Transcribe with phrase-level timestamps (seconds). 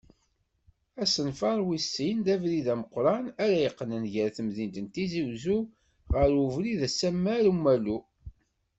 [1.03, 5.59] Asenfar wis sin, d abrid ameqqran ara yeqqnen gar temdint n Tizi Uzzu
[6.13, 7.97] ɣar ubrid Asammar-Amalu.